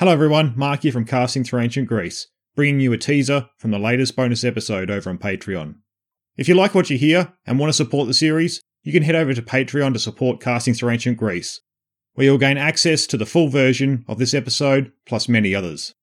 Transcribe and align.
Hello 0.00 0.12
everyone, 0.12 0.54
Mark 0.56 0.80
here 0.80 0.92
from 0.92 1.04
Casting 1.04 1.44
Through 1.44 1.60
Ancient 1.60 1.86
Greece, 1.86 2.28
bringing 2.56 2.80
you 2.80 2.90
a 2.94 2.96
teaser 2.96 3.50
from 3.58 3.70
the 3.70 3.78
latest 3.78 4.16
bonus 4.16 4.44
episode 4.44 4.90
over 4.90 5.10
on 5.10 5.18
Patreon. 5.18 5.74
If 6.38 6.48
you 6.48 6.54
like 6.54 6.74
what 6.74 6.88
you 6.88 6.96
hear 6.96 7.34
and 7.44 7.58
want 7.58 7.68
to 7.68 7.76
support 7.76 8.06
the 8.06 8.14
series, 8.14 8.62
you 8.82 8.94
can 8.94 9.02
head 9.02 9.14
over 9.14 9.34
to 9.34 9.42
Patreon 9.42 9.92
to 9.92 9.98
support 9.98 10.40
Casting 10.40 10.72
Through 10.72 10.88
Ancient 10.88 11.18
Greece, 11.18 11.60
where 12.14 12.24
you'll 12.24 12.38
gain 12.38 12.56
access 12.56 13.06
to 13.08 13.18
the 13.18 13.26
full 13.26 13.48
version 13.48 14.06
of 14.08 14.16
this 14.16 14.32
episode 14.32 14.90
plus 15.04 15.28
many 15.28 15.54
others. 15.54 15.94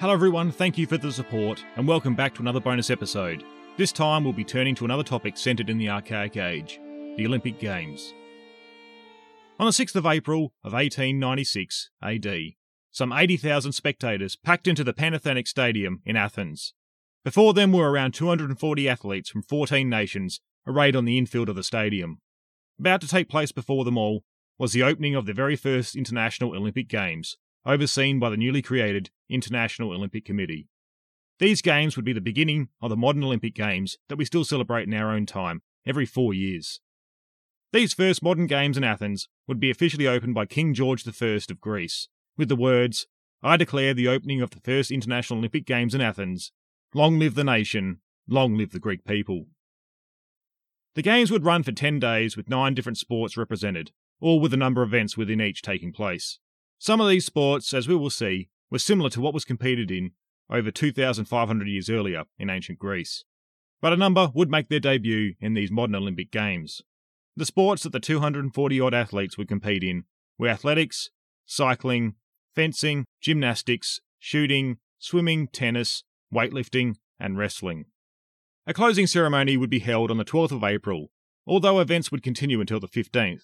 Hello, 0.00 0.12
everyone. 0.12 0.52
Thank 0.52 0.78
you 0.78 0.86
for 0.86 0.96
the 0.96 1.10
support, 1.10 1.64
and 1.74 1.84
welcome 1.84 2.14
back 2.14 2.32
to 2.34 2.40
another 2.40 2.60
bonus 2.60 2.88
episode. 2.88 3.42
This 3.76 3.90
time, 3.90 4.22
we'll 4.22 4.32
be 4.32 4.44
turning 4.44 4.76
to 4.76 4.84
another 4.84 5.02
topic 5.02 5.36
centered 5.36 5.68
in 5.68 5.76
the 5.76 5.88
Archaic 5.88 6.36
Age 6.36 6.78
the 7.16 7.26
Olympic 7.26 7.58
Games. 7.58 8.14
On 9.58 9.66
the 9.66 9.72
6th 9.72 9.96
of 9.96 10.06
April 10.06 10.52
of 10.62 10.72
1896 10.72 11.90
AD, 12.00 12.28
some 12.92 13.12
80,000 13.12 13.72
spectators 13.72 14.36
packed 14.36 14.68
into 14.68 14.84
the 14.84 14.92
Panathenaic 14.92 15.48
Stadium 15.48 16.00
in 16.06 16.14
Athens. 16.14 16.74
Before 17.24 17.52
them 17.52 17.72
were 17.72 17.90
around 17.90 18.14
240 18.14 18.88
athletes 18.88 19.30
from 19.30 19.42
14 19.42 19.88
nations 19.88 20.40
arrayed 20.64 20.94
on 20.94 21.06
the 21.06 21.18
infield 21.18 21.48
of 21.48 21.56
the 21.56 21.64
stadium. 21.64 22.20
About 22.78 23.00
to 23.00 23.08
take 23.08 23.28
place 23.28 23.50
before 23.50 23.84
them 23.84 23.98
all 23.98 24.22
was 24.58 24.72
the 24.72 24.84
opening 24.84 25.16
of 25.16 25.26
the 25.26 25.32
very 25.32 25.56
first 25.56 25.96
International 25.96 26.54
Olympic 26.54 26.86
Games, 26.86 27.36
overseen 27.68 28.18
by 28.18 28.30
the 28.30 28.36
newly 28.36 28.62
created 28.62 29.10
International 29.28 29.92
Olympic 29.92 30.24
Committee. 30.24 30.68
These 31.38 31.62
games 31.62 31.94
would 31.94 32.04
be 32.04 32.14
the 32.14 32.20
beginning 32.20 32.68
of 32.80 32.90
the 32.90 32.96
modern 32.96 33.22
Olympic 33.22 33.54
Games 33.54 33.98
that 34.08 34.16
we 34.16 34.24
still 34.24 34.44
celebrate 34.44 34.88
in 34.88 34.94
our 34.94 35.12
own 35.12 35.26
time, 35.26 35.62
every 35.86 36.06
four 36.06 36.32
years. 36.32 36.80
These 37.72 37.92
first 37.92 38.22
modern 38.22 38.46
games 38.46 38.78
in 38.78 38.84
Athens 38.84 39.28
would 39.46 39.60
be 39.60 39.70
officially 39.70 40.06
opened 40.06 40.34
by 40.34 40.46
King 40.46 40.72
George 40.72 41.06
I 41.06 41.36
of 41.50 41.60
Greece, 41.60 42.08
with 42.36 42.48
the 42.48 42.56
words, 42.56 43.06
I 43.42 43.56
declare 43.56 43.94
the 43.94 44.08
opening 44.08 44.40
of 44.40 44.50
the 44.50 44.60
first 44.60 44.90
International 44.90 45.38
Olympic 45.38 45.66
Games 45.66 45.94
in 45.94 46.00
Athens. 46.00 46.50
Long 46.94 47.18
live 47.18 47.34
the 47.34 47.44
nation, 47.44 48.00
long 48.26 48.56
live 48.56 48.72
the 48.72 48.80
Greek 48.80 49.04
people. 49.04 49.46
The 50.94 51.02
Games 51.02 51.30
would 51.30 51.44
run 51.44 51.62
for 51.62 51.70
10 51.70 52.00
days 52.00 52.36
with 52.36 52.48
nine 52.48 52.74
different 52.74 52.98
sports 52.98 53.36
represented, 53.36 53.92
all 54.20 54.40
with 54.40 54.54
a 54.54 54.56
number 54.56 54.82
of 54.82 54.88
events 54.88 55.16
within 55.16 55.40
each 55.40 55.62
taking 55.62 55.92
place. 55.92 56.40
Some 56.78 57.00
of 57.00 57.08
these 57.08 57.26
sports, 57.26 57.74
as 57.74 57.88
we 57.88 57.96
will 57.96 58.10
see, 58.10 58.50
were 58.70 58.78
similar 58.78 59.10
to 59.10 59.20
what 59.20 59.34
was 59.34 59.44
competed 59.44 59.90
in 59.90 60.12
over 60.50 60.70
2,500 60.70 61.68
years 61.68 61.90
earlier 61.90 62.24
in 62.38 62.50
ancient 62.50 62.78
Greece. 62.78 63.24
But 63.80 63.92
a 63.92 63.96
number 63.96 64.30
would 64.34 64.50
make 64.50 64.68
their 64.68 64.80
debut 64.80 65.34
in 65.40 65.54
these 65.54 65.70
modern 65.70 65.94
Olympic 65.94 66.30
Games. 66.30 66.82
The 67.36 67.46
sports 67.46 67.82
that 67.82 67.92
the 67.92 68.00
240 68.00 68.80
odd 68.80 68.94
athletes 68.94 69.36
would 69.36 69.48
compete 69.48 69.84
in 69.84 70.04
were 70.38 70.48
athletics, 70.48 71.10
cycling, 71.46 72.14
fencing, 72.54 73.04
gymnastics, 73.20 74.00
shooting, 74.18 74.78
swimming, 74.98 75.48
tennis, 75.48 76.04
weightlifting, 76.32 76.96
and 77.20 77.38
wrestling. 77.38 77.86
A 78.66 78.74
closing 78.74 79.06
ceremony 79.06 79.56
would 79.56 79.70
be 79.70 79.78
held 79.78 80.10
on 80.10 80.16
the 80.16 80.24
12th 80.24 80.52
of 80.52 80.64
April, 80.64 81.10
although 81.46 81.80
events 81.80 82.10
would 82.10 82.22
continue 82.22 82.60
until 82.60 82.80
the 82.80 82.88
15th. 82.88 83.42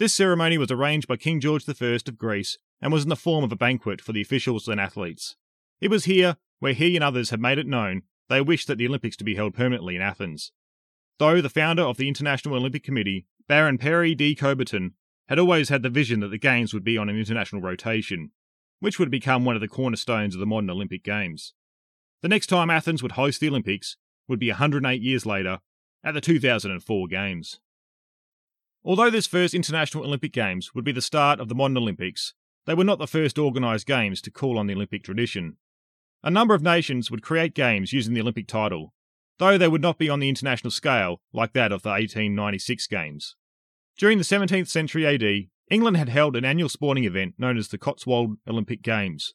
This 0.00 0.14
ceremony 0.14 0.56
was 0.56 0.70
arranged 0.70 1.06
by 1.06 1.18
King 1.18 1.40
George 1.40 1.68
I 1.68 1.72
of 1.72 2.16
Greece 2.16 2.56
and 2.80 2.90
was 2.90 3.02
in 3.02 3.10
the 3.10 3.16
form 3.16 3.44
of 3.44 3.52
a 3.52 3.56
banquet 3.56 4.00
for 4.00 4.12
the 4.12 4.22
officials 4.22 4.66
and 4.66 4.80
athletes. 4.80 5.36
It 5.78 5.90
was 5.90 6.06
here 6.06 6.38
where 6.58 6.72
he 6.72 6.96
and 6.96 7.04
others 7.04 7.28
had 7.28 7.38
made 7.38 7.58
it 7.58 7.66
known 7.66 8.04
they 8.30 8.40
wished 8.40 8.66
that 8.68 8.78
the 8.78 8.86
Olympics 8.86 9.14
to 9.18 9.24
be 9.24 9.34
held 9.34 9.52
permanently 9.52 9.96
in 9.96 10.00
Athens. 10.00 10.52
Though 11.18 11.42
the 11.42 11.50
founder 11.50 11.82
of 11.82 11.98
the 11.98 12.08
International 12.08 12.54
Olympic 12.54 12.82
Committee, 12.82 13.26
Baron 13.46 13.76
Pierre 13.76 14.14
de 14.14 14.34
Coubertin, 14.34 14.92
had 15.28 15.38
always 15.38 15.68
had 15.68 15.82
the 15.82 15.90
vision 15.90 16.20
that 16.20 16.28
the 16.28 16.38
Games 16.38 16.72
would 16.72 16.82
be 16.82 16.96
on 16.96 17.10
an 17.10 17.18
international 17.18 17.60
rotation, 17.60 18.30
which 18.78 18.98
would 18.98 19.10
become 19.10 19.44
one 19.44 19.54
of 19.54 19.60
the 19.60 19.68
cornerstones 19.68 20.34
of 20.34 20.40
the 20.40 20.46
modern 20.46 20.70
Olympic 20.70 21.04
Games. 21.04 21.52
The 22.22 22.28
next 22.28 22.46
time 22.46 22.70
Athens 22.70 23.02
would 23.02 23.12
host 23.12 23.38
the 23.40 23.50
Olympics 23.50 23.98
would 24.28 24.38
be 24.38 24.48
108 24.48 25.02
years 25.02 25.26
later 25.26 25.58
at 26.02 26.14
the 26.14 26.22
2004 26.22 27.06
Games. 27.06 27.60
Although 28.84 29.10
this 29.10 29.26
first 29.26 29.54
International 29.54 30.04
Olympic 30.04 30.32
Games 30.32 30.74
would 30.74 30.84
be 30.84 30.92
the 30.92 31.02
start 31.02 31.38
of 31.38 31.48
the 31.48 31.54
modern 31.54 31.76
Olympics, 31.76 32.32
they 32.66 32.74
were 32.74 32.84
not 32.84 32.98
the 32.98 33.06
first 33.06 33.38
organised 33.38 33.86
games 33.86 34.22
to 34.22 34.30
call 34.30 34.58
on 34.58 34.66
the 34.66 34.74
Olympic 34.74 35.02
tradition. 35.02 35.56
A 36.22 36.30
number 36.30 36.54
of 36.54 36.62
nations 36.62 37.10
would 37.10 37.22
create 37.22 37.54
games 37.54 37.92
using 37.92 38.14
the 38.14 38.20
Olympic 38.20 38.46
title, 38.46 38.94
though 39.38 39.58
they 39.58 39.68
would 39.68 39.82
not 39.82 39.98
be 39.98 40.08
on 40.08 40.20
the 40.20 40.28
international 40.28 40.70
scale 40.70 41.20
like 41.32 41.52
that 41.52 41.72
of 41.72 41.82
the 41.82 41.90
1896 41.90 42.86
Games. 42.86 43.36
During 43.98 44.18
the 44.18 44.24
17th 44.24 44.68
century 44.68 45.06
AD, 45.06 45.48
England 45.70 45.96
had 45.96 46.08
held 46.08 46.36
an 46.36 46.44
annual 46.44 46.68
sporting 46.68 47.04
event 47.04 47.34
known 47.38 47.58
as 47.58 47.68
the 47.68 47.78
Cotswold 47.78 48.38
Olympic 48.48 48.82
Games. 48.82 49.34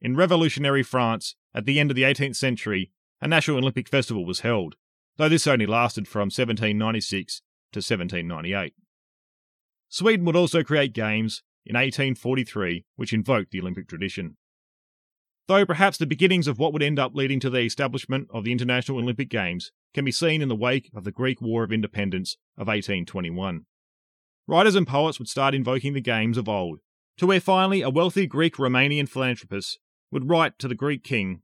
In 0.00 0.16
revolutionary 0.16 0.82
France, 0.82 1.34
at 1.54 1.66
the 1.66 1.80
end 1.80 1.90
of 1.90 1.94
the 1.94 2.02
18th 2.02 2.36
century, 2.36 2.90
a 3.20 3.26
national 3.26 3.58
Olympic 3.58 3.88
festival 3.88 4.24
was 4.24 4.40
held, 4.40 4.76
though 5.16 5.28
this 5.28 5.46
only 5.46 5.66
lasted 5.66 6.06
from 6.06 6.26
1796 6.26 7.42
to 7.72 7.78
1798. 7.78 8.74
Sweden 9.88 10.24
would 10.26 10.36
also 10.36 10.62
create 10.62 10.92
games 10.92 11.42
in 11.64 11.74
1843 11.74 12.84
which 12.96 13.12
invoked 13.12 13.50
the 13.50 13.60
Olympic 13.60 13.88
tradition. 13.88 14.36
Though 15.46 15.66
perhaps 15.66 15.98
the 15.98 16.06
beginnings 16.06 16.48
of 16.48 16.58
what 16.58 16.72
would 16.72 16.82
end 16.82 16.98
up 16.98 17.14
leading 17.14 17.38
to 17.40 17.50
the 17.50 17.60
establishment 17.60 18.28
of 18.32 18.44
the 18.44 18.52
International 18.52 18.98
Olympic 18.98 19.28
Games 19.28 19.72
can 19.92 20.04
be 20.04 20.12
seen 20.12 20.40
in 20.40 20.48
the 20.48 20.56
wake 20.56 20.90
of 20.94 21.04
the 21.04 21.12
Greek 21.12 21.42
War 21.42 21.64
of 21.64 21.72
Independence 21.72 22.36
of 22.56 22.66
1821. 22.66 23.66
Writers 24.46 24.74
and 24.74 24.86
poets 24.86 25.18
would 25.18 25.28
start 25.28 25.54
invoking 25.54 25.92
the 25.92 26.00
games 26.00 26.38
of 26.38 26.48
old, 26.48 26.80
to 27.18 27.26
where 27.26 27.40
finally 27.40 27.82
a 27.82 27.90
wealthy 27.90 28.26
Greek 28.26 28.56
Romanian 28.56 29.08
philanthropist 29.08 29.78
would 30.10 30.28
write 30.28 30.58
to 30.58 30.68
the 30.68 30.74
Greek 30.74 31.04
king, 31.04 31.42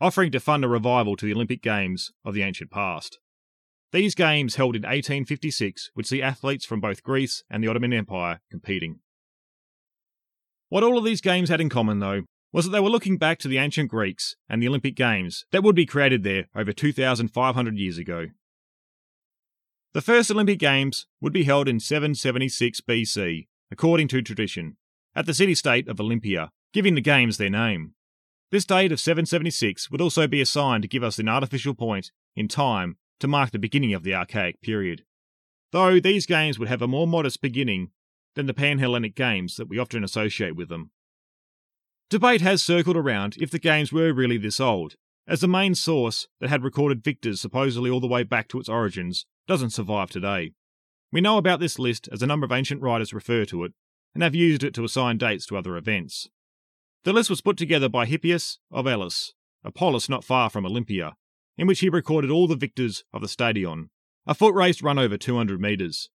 offering 0.00 0.32
to 0.32 0.40
fund 0.40 0.64
a 0.64 0.68
revival 0.68 1.16
to 1.16 1.26
the 1.26 1.32
Olympic 1.32 1.62
Games 1.62 2.12
of 2.24 2.34
the 2.34 2.42
ancient 2.42 2.70
past. 2.70 3.18
These 3.92 4.14
games, 4.14 4.56
held 4.56 4.74
in 4.74 4.82
1856, 4.82 5.90
would 5.94 6.06
see 6.06 6.20
athletes 6.20 6.64
from 6.64 6.80
both 6.80 7.02
Greece 7.02 7.44
and 7.48 7.62
the 7.62 7.68
Ottoman 7.68 7.92
Empire 7.92 8.40
competing. 8.50 9.00
What 10.68 10.82
all 10.82 10.98
of 10.98 11.04
these 11.04 11.20
games 11.20 11.48
had 11.48 11.60
in 11.60 11.68
common, 11.68 12.00
though, 12.00 12.22
was 12.52 12.64
that 12.64 12.70
they 12.72 12.80
were 12.80 12.90
looking 12.90 13.16
back 13.16 13.38
to 13.38 13.48
the 13.48 13.58
ancient 13.58 13.90
Greeks 13.90 14.34
and 14.48 14.60
the 14.60 14.68
Olympic 14.68 14.96
Games 14.96 15.44
that 15.52 15.62
would 15.62 15.76
be 15.76 15.86
created 15.86 16.24
there 16.24 16.46
over 16.54 16.72
2,500 16.72 17.78
years 17.78 17.98
ago. 17.98 18.26
The 19.92 20.02
first 20.02 20.30
Olympic 20.30 20.58
Games 20.58 21.06
would 21.20 21.32
be 21.32 21.44
held 21.44 21.68
in 21.68 21.80
776 21.80 22.80
BC, 22.80 23.46
according 23.70 24.08
to 24.08 24.20
tradition, 24.20 24.76
at 25.14 25.26
the 25.26 25.34
city 25.34 25.54
state 25.54 25.88
of 25.88 26.00
Olympia, 26.00 26.50
giving 26.72 26.94
the 26.94 27.00
Games 27.00 27.38
their 27.38 27.50
name. 27.50 27.94
This 28.50 28.64
date 28.64 28.92
of 28.92 29.00
776 29.00 29.90
would 29.90 30.00
also 30.00 30.26
be 30.26 30.40
assigned 30.40 30.82
to 30.82 30.88
give 30.88 31.02
us 31.02 31.18
an 31.18 31.28
artificial 31.28 31.74
point 31.74 32.10
in 32.34 32.48
time 32.48 32.96
to 33.20 33.28
mark 33.28 33.50
the 33.50 33.58
beginning 33.58 33.94
of 33.94 34.02
the 34.02 34.14
Archaic 34.14 34.60
period. 34.60 35.04
Though 35.72 36.00
these 36.00 36.26
games 36.26 36.58
would 36.58 36.68
have 36.68 36.82
a 36.82 36.88
more 36.88 37.06
modest 37.06 37.40
beginning 37.40 37.90
than 38.34 38.46
the 38.46 38.54
Panhellenic 38.54 39.14
games 39.14 39.56
that 39.56 39.68
we 39.68 39.78
often 39.78 40.04
associate 40.04 40.54
with 40.54 40.68
them. 40.68 40.90
Debate 42.08 42.40
has 42.40 42.62
circled 42.62 42.96
around 42.96 43.36
if 43.38 43.50
the 43.50 43.58
games 43.58 43.92
were 43.92 44.12
really 44.12 44.38
this 44.38 44.60
old, 44.60 44.94
as 45.26 45.40
the 45.40 45.48
main 45.48 45.74
source 45.74 46.28
that 46.40 46.50
had 46.50 46.62
recorded 46.62 47.02
victors 47.02 47.40
supposedly 47.40 47.90
all 47.90 48.00
the 48.00 48.06
way 48.06 48.22
back 48.22 48.46
to 48.48 48.60
its 48.60 48.68
origins 48.68 49.26
doesn't 49.48 49.70
survive 49.70 50.10
today. 50.10 50.52
We 51.10 51.20
know 51.20 51.38
about 51.38 51.60
this 51.60 51.78
list 51.78 52.08
as 52.12 52.22
a 52.22 52.26
number 52.26 52.44
of 52.44 52.52
ancient 52.52 52.82
writers 52.82 53.12
refer 53.12 53.44
to 53.46 53.64
it, 53.64 53.72
and 54.14 54.22
have 54.22 54.34
used 54.34 54.62
it 54.62 54.72
to 54.74 54.84
assign 54.84 55.18
dates 55.18 55.46
to 55.46 55.56
other 55.56 55.76
events. 55.76 56.28
The 57.04 57.12
list 57.12 57.28
was 57.28 57.40
put 57.40 57.56
together 57.56 57.88
by 57.88 58.06
Hippias 58.06 58.58
of 58.70 58.86
Elis, 58.86 59.34
a 59.64 59.70
polis 59.70 60.08
not 60.08 60.24
far 60.24 60.48
from 60.48 60.64
Olympia, 60.64 61.16
in 61.56 61.66
which 61.66 61.80
he 61.80 61.88
recorded 61.88 62.30
all 62.30 62.46
the 62.46 62.56
victors 62.56 63.04
of 63.12 63.22
the 63.22 63.28
stadion, 63.28 63.90
a 64.26 64.34
foot 64.34 64.54
race 64.54 64.82
run 64.82 64.98
over 64.98 65.16
200 65.16 65.60
metres. 65.60 66.10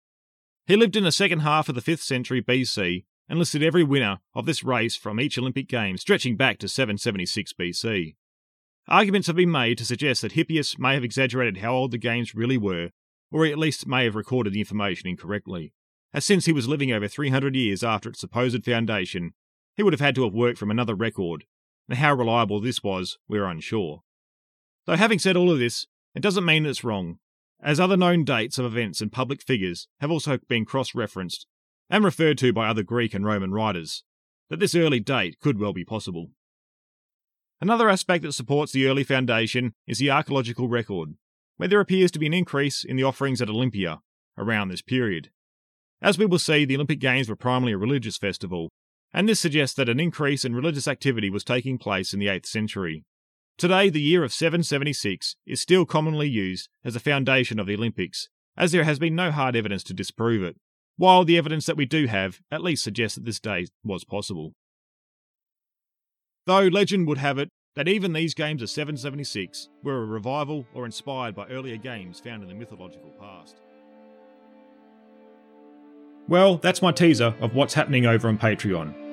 He 0.67 0.77
lived 0.77 0.97
in 0.97 1.05
the 1.05 1.13
second 1.13 1.41
half 1.41 1.69
of 1.69 1.75
the 1.75 1.81
5th 1.81 2.01
century 2.01 2.43
BC 2.43 3.05
and 3.29 3.39
listed 3.39 3.63
every 3.63 3.85
winner 3.85 4.19
of 4.35 4.47
this 4.47 4.65
race 4.65 4.97
from 4.97 5.21
each 5.21 5.39
Olympic 5.39 5.69
Games 5.69 6.01
stretching 6.01 6.37
back 6.37 6.59
to 6.59 6.69
776 6.69 7.53
BC. 7.53 8.17
Arguments 8.89 9.27
have 9.27 9.37
been 9.37 9.51
made 9.51 9.79
to 9.79 9.85
suggest 9.85 10.23
that 10.23 10.33
Hippias 10.33 10.79
may 10.79 10.95
have 10.95 11.05
exaggerated 11.05 11.59
how 11.59 11.75
old 11.75 11.91
the 11.91 11.99
Games 11.99 12.35
really 12.35 12.57
were, 12.57 12.91
or 13.33 13.45
at 13.45 13.59
least 13.59 13.87
may 13.87 14.05
have 14.05 14.15
recorded 14.15 14.53
the 14.53 14.61
information 14.61 15.09
incorrectly, 15.09 15.73
as 16.15 16.25
since 16.25 16.47
he 16.47 16.53
was 16.53 16.69
living 16.69 16.93
over 16.93 17.09
300 17.09 17.55
years 17.55 17.83
after 17.83 18.09
its 18.09 18.21
supposed 18.21 18.65
foundation, 18.65 19.35
he 19.77 19.83
would 19.83 19.93
have 19.93 20.01
had 20.01 20.15
to 20.15 20.25
have 20.25 20.33
worked 20.33 20.59
from 20.59 20.71
another 20.71 20.95
record, 20.95 21.45
and 21.89 21.99
how 21.99 22.15
reliable 22.15 22.61
this 22.61 22.83
was, 22.83 23.19
we're 23.29 23.45
unsure. 23.45 24.03
Though 24.87 24.97
having 24.97 25.19
said 25.19 25.37
all 25.37 25.51
of 25.51 25.59
this, 25.59 25.87
it 26.15 26.23
doesn't 26.23 26.45
mean 26.45 26.63
that 26.63 26.71
it's 26.71 26.85
wrong, 26.85 27.19
as 27.61 27.81
other 27.81 27.97
known 27.97 28.25
dates 28.25 28.59
of 28.59 28.65
events 28.65 29.01
and 29.01 29.13
public 29.13 29.43
figures 29.43 29.89
have 30.01 30.11
also 30.11 30.39
been 30.49 30.65
cross 30.65 30.95
referenced 30.95 31.47
and 31.91 32.05
referred 32.05 32.39
to 32.39 32.53
by 32.53 32.69
other 32.69 32.83
Greek 32.83 33.15
and 33.15 33.25
Roman 33.25 33.53
writers, 33.53 34.05
that 34.49 34.61
this 34.61 34.75
early 34.75 35.01
date 35.01 35.39
could 35.41 35.59
well 35.59 35.73
be 35.73 35.85
possible. 35.85 36.31
Another 37.61 37.89
aspect 37.89 38.23
that 38.23 38.33
supports 38.33 38.73
the 38.73 38.87
early 38.87 39.03
foundation 39.03 39.73
is 39.87 39.99
the 39.99 40.11
archaeological 40.11 40.69
record, 40.69 41.15
where 41.57 41.69
there 41.69 41.81
appears 41.81 42.11
to 42.13 42.19
be 42.19 42.27
an 42.27 42.35
increase 42.35 42.85
in 42.85 42.97
the 42.97 43.03
offerings 43.03 43.41
at 43.41 43.49
Olympia 43.49 44.01
around 44.37 44.69
this 44.69 44.83
period. 44.83 45.31
As 46.03 46.19
we 46.19 46.27
will 46.27 46.39
see, 46.39 46.65
the 46.65 46.75
Olympic 46.75 47.01
Games 47.01 47.29
were 47.29 47.37
primarily 47.37 47.73
a 47.73 47.79
religious 47.79 48.19
festival, 48.19 48.71
and 49.13 49.29
this 49.29 49.41
suggests 49.41 49.75
that 49.77 49.89
an 49.89 49.99
increase 49.99 50.45
in 50.45 50.55
religious 50.55 50.87
activity 50.87 51.31
was 51.31 51.45
taking 51.45 51.79
place 51.79 52.13
in 52.13 52.21
the 52.21 52.27
8th 52.27 52.47
century. 52.47 53.05
Today, 53.59 53.89
the 53.89 54.03
year 54.03 54.23
of 54.23 54.35
776 54.35 55.37
is 55.47 55.63
still 55.63 55.87
commonly 55.87 56.29
used 56.29 56.69
as 56.85 56.95
a 56.95 57.01
foundation 57.01 57.59
of 57.59 57.67
the 57.67 57.75
Olympics, 57.75 58.29
as 58.55 58.71
there 58.71 58.85
has 58.85 58.99
been 58.99 59.15
no 59.15 59.31
hard 59.31 59.57
evidence 59.57 59.83
to 59.85 59.95
disprove 59.95 60.43
it, 60.43 60.57
while 60.99 61.25
the 61.25 61.39
evidence 61.39 61.65
that 61.65 61.77
we 61.77 61.87
do 61.87 62.07
have 62.07 62.41
at 62.51 62.63
least 62.63 62.85
suggests 62.85 63.15
that 63.15 63.25
this 63.25 63.41
day 63.41 63.67
was 63.83 64.05
possible. 64.05 64.53
Though 66.45 66.69
legend 66.69 67.09
would 67.09 67.17
have 67.17 67.39
it 67.39 67.49
that 67.77 67.89
even 67.89 68.13
these 68.13 68.35
games 68.35 68.61
of 68.61 68.69
776 68.69 69.71
were 69.83 70.03
a 70.03 70.07
revival 70.07 70.67
or 70.75 70.85
inspired 70.85 71.35
by 71.35 71.47
earlier 71.47 71.79
games 71.79 72.21
found 72.21 72.43
in 72.43 72.51
the 72.51 72.55
mythological 72.55 73.11
past. 73.19 73.57
Well, 76.29 76.59
that's 76.59 76.83
my 76.83 76.93
teaser 76.93 77.35
of 77.41 77.55
what's 77.55 77.73
happening 77.73 78.05
over 78.05 78.29
on 78.29 78.37
Patreon. 78.37 79.06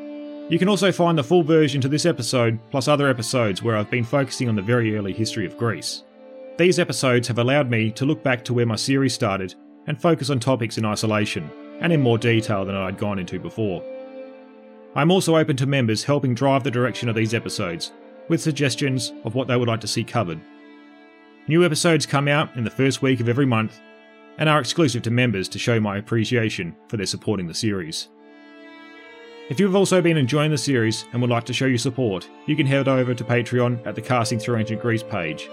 You 0.53 0.59
can 0.59 0.69
also 0.69 0.91
find 0.91 1.17
the 1.17 1.23
full 1.23 1.41
version 1.41 1.81
to 1.81 1.87
this 1.87 2.05
episode, 2.05 2.59
plus 2.69 2.87
other 2.87 3.07
episodes 3.07 3.63
where 3.63 3.75
I've 3.75 3.89
been 3.89 4.03
focusing 4.03 4.49
on 4.49 4.55
the 4.55 4.61
very 4.61 4.95
early 4.95 5.11
history 5.11 5.47
of 5.47 5.57
Greece. 5.57 6.03
These 6.59 6.77
episodes 6.77 7.27
have 7.27 7.39
allowed 7.39 7.71
me 7.71 7.89
to 7.93 8.05
look 8.05 8.21
back 8.21 8.45
to 8.45 8.53
where 8.53 8.67
my 8.67 8.75
series 8.75 9.15
started 9.15 9.55
and 9.87 9.99
focus 9.99 10.29
on 10.29 10.39
topics 10.39 10.77
in 10.77 10.85
isolation, 10.85 11.49
and 11.79 11.91
in 11.91 12.03
more 12.03 12.19
detail 12.19 12.65
than 12.65 12.75
I'd 12.75 12.99
gone 12.99 13.17
into 13.17 13.39
before. 13.39 13.83
I'm 14.93 15.09
also 15.09 15.37
open 15.37 15.57
to 15.57 15.65
members 15.65 16.03
helping 16.03 16.35
drive 16.35 16.63
the 16.63 16.69
direction 16.69 17.09
of 17.09 17.15
these 17.15 17.33
episodes, 17.33 17.91
with 18.29 18.39
suggestions 18.39 19.11
of 19.23 19.33
what 19.33 19.47
they 19.47 19.57
would 19.57 19.67
like 19.67 19.81
to 19.81 19.87
see 19.87 20.03
covered. 20.03 20.39
New 21.47 21.65
episodes 21.65 22.05
come 22.05 22.27
out 22.27 22.55
in 22.55 22.63
the 22.63 22.69
first 22.69 23.01
week 23.01 23.21
of 23.21 23.27
every 23.27 23.47
month, 23.47 23.81
and 24.37 24.47
are 24.47 24.59
exclusive 24.59 25.01
to 25.01 25.09
members 25.09 25.49
to 25.49 25.57
show 25.57 25.79
my 25.79 25.97
appreciation 25.97 26.75
for 26.89 26.97
their 26.97 27.07
supporting 27.07 27.47
the 27.47 27.55
series. 27.55 28.09
If 29.49 29.59
you 29.59 29.65
have 29.65 29.75
also 29.75 30.01
been 30.01 30.15
enjoying 30.15 30.51
the 30.51 30.57
series 30.57 31.03
and 31.11 31.21
would 31.21 31.29
like 31.29 31.43
to 31.45 31.53
show 31.53 31.65
your 31.65 31.77
support, 31.77 32.29
you 32.45 32.55
can 32.55 32.65
head 32.65 32.87
over 32.87 33.13
to 33.13 33.25
Patreon 33.25 33.85
at 33.85 33.93
the 33.93 34.01
Casting 34.01 34.39
Through 34.39 34.55
Ancient 34.57 34.81
Greece 34.81 35.03
page. 35.03 35.49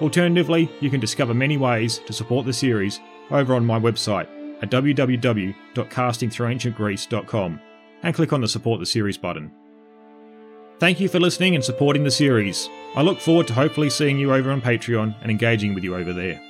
Alternatively, 0.00 0.70
you 0.80 0.88
can 0.88 1.00
discover 1.00 1.34
many 1.34 1.56
ways 1.56 1.98
to 2.06 2.12
support 2.12 2.46
the 2.46 2.52
series 2.52 3.00
over 3.30 3.56
on 3.56 3.66
my 3.66 3.78
website 3.78 4.28
at 4.62 4.70
www.castingthroughancientgreece.com 4.70 7.60
and 8.04 8.14
click 8.14 8.32
on 8.32 8.40
the 8.40 8.48
Support 8.48 8.80
the 8.80 8.86
Series 8.86 9.18
button. 9.18 9.50
Thank 10.78 11.00
you 11.00 11.08
for 11.08 11.18
listening 11.18 11.56
and 11.56 11.64
supporting 11.64 12.04
the 12.04 12.10
series. 12.10 12.68
I 12.94 13.02
look 13.02 13.20
forward 13.20 13.48
to 13.48 13.54
hopefully 13.54 13.90
seeing 13.90 14.18
you 14.18 14.32
over 14.32 14.52
on 14.52 14.60
Patreon 14.60 15.16
and 15.22 15.30
engaging 15.30 15.74
with 15.74 15.82
you 15.82 15.96
over 15.96 16.12
there. 16.12 16.40